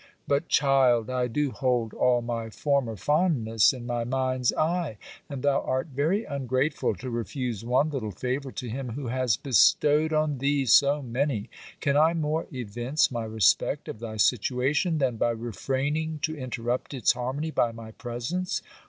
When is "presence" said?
17.91-18.63